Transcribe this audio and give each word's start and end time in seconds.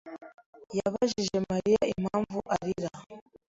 yabajije 0.77 1.37
Mariya 1.49 1.81
impamvu 1.93 2.37
arira. 2.55 2.91